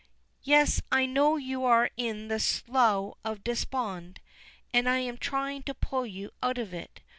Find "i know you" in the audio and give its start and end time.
0.91-1.63